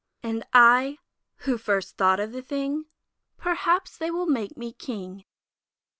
[0.23, 0.97] And I,
[1.45, 2.85] who first thought of the thing,
[3.37, 5.25] Perhaps they will make me King?